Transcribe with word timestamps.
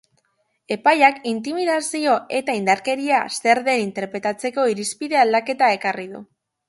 Epaiak 0.75 1.19
intimidazio 1.31 2.15
eta 2.39 2.55
indarkeria 2.61 3.19
zer 3.43 3.61
den 3.69 3.85
interpretatzeko 3.85 4.67
irizpide 4.75 5.21
aldaketa 5.27 5.71
ekarri 5.77 6.09
du. 6.17 6.25